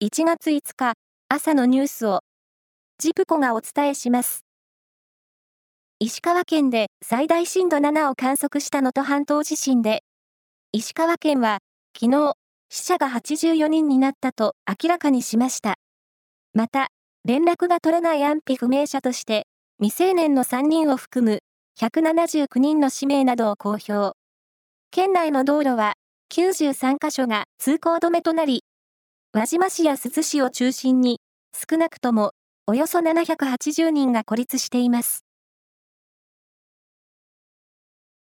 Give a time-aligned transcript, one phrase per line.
[0.00, 0.92] 1月5日
[1.28, 2.20] 朝のニュースを
[2.98, 4.44] ジプコがお伝えします。
[5.98, 10.04] 石川県で最大震度7を観測した能登半島地震で、
[10.70, 11.58] 石川県は
[12.00, 12.34] 昨日
[12.68, 15.74] 死者が84人になったと明らかにしました。
[16.54, 16.90] また、
[17.24, 19.48] 連絡が取れない安否不明者として、
[19.80, 21.40] 未成年の3人を含む
[21.80, 24.16] 179人の氏名などを公表。
[24.92, 25.94] 県内の道路は
[26.32, 28.62] 93カ所が通行止めとなり、
[29.34, 31.20] 輪島市や珠洲市を中心に、
[31.52, 32.32] 少なくとも
[32.66, 35.26] およそ780人が孤立しています。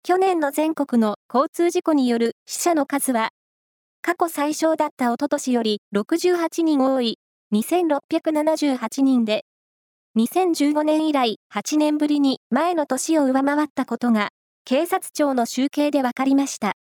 [0.03, 3.31] 去年の全国の交通事故による死者の数は、
[4.03, 7.19] 過去最小だったおととしより68人多い
[7.55, 9.47] 2678人で、
[10.19, 14.29] 2015年以来8年ぶりに前の年を上回ったことが、
[14.67, 16.75] 警察庁の集計で分かりました。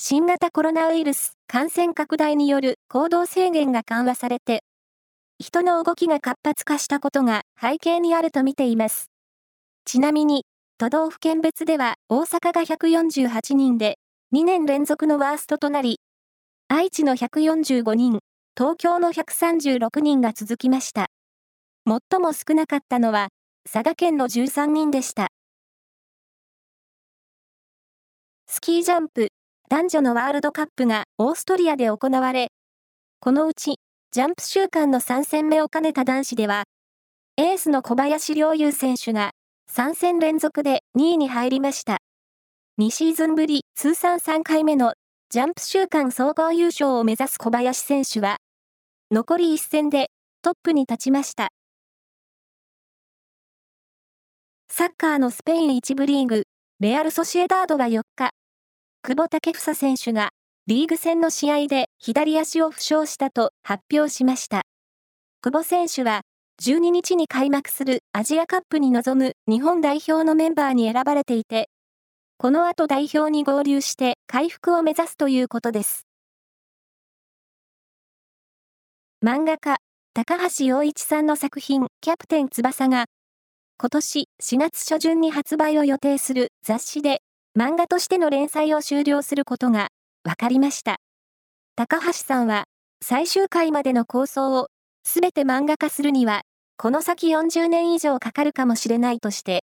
[0.00, 4.62] 新型コロナウイルス感染拡大による行動制限が緩和されて、
[5.40, 9.10] 人の動きが活発化したことが背景にあると見ています。
[9.84, 10.44] ちなみに、
[10.78, 13.98] 都道府県別では大阪が148人で、
[14.32, 15.98] 2年連続のワーストとなり、
[16.68, 18.20] 愛知の145人、
[18.56, 21.08] 東京の136人が続きました。
[21.88, 23.30] 最も少なかったのは、
[23.64, 25.26] 佐賀県の13人でした。
[28.46, 29.30] スキージャンプ
[29.70, 32.48] 男女のワールドカップがオーストリアで行われ、
[33.20, 33.74] このうち、
[34.12, 36.64] ジャンプ週間の3戦目を兼ねた男子では、
[37.36, 39.32] エースの小林陵侑選手が
[39.70, 41.98] 3戦連続で2位に入りました。
[42.80, 44.94] 2シーズンぶり通算3回目の
[45.28, 48.38] ジャンプ週間総合優勝を目指す小林選手は、
[49.10, 50.08] 残り1戦で
[50.40, 51.48] トップに立ちました。
[54.70, 56.44] サッカーのスペイン1部リーグ、
[56.80, 58.30] レアル・ソシエダードは4日、
[59.02, 60.30] 久保建英選手が
[60.66, 64.62] リーグ戦の試合で左足を負傷したと発表しました。
[65.40, 66.22] 久保選手は
[66.62, 71.70] 12日に開幕するアジアカップに臨む日本代表のメンバーに選ばれていて、
[72.36, 76.06] この後代表に合流して回復を目指すということです。
[79.24, 79.76] 漫画家、
[80.14, 83.06] 高橋洋一さんの作品、キャプテン翼が、
[83.80, 87.22] 今年4月初旬に発売を予定する雑誌で
[87.58, 89.88] 漫画としての連載を終了することが
[90.22, 90.98] 分かりました。
[91.74, 92.66] 高橋さんは
[93.02, 94.68] 最終回までの構想を
[95.02, 96.42] すべて漫画化するには
[96.76, 99.64] この先40年以上かかるかもしれないとして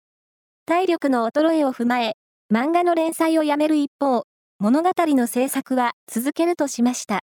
[0.66, 2.14] 体力の衰えを踏まえ
[2.52, 4.24] 漫画の連載をやめる一方
[4.58, 7.20] 物語の制作は続けるとしました。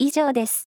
[0.00, 0.75] 以上です。